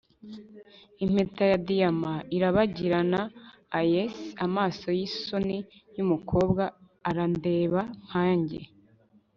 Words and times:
impeta 1.03 1.43
ya 1.51 1.57
diyama 1.67 2.13
irabagirana 2.35 3.21
eyes 3.79 4.15
amaso 4.45 4.87
yisoni 4.99 5.57
yumukobwa 5.95 6.63
arandeba 7.09 7.81
nkanjye 8.05 8.61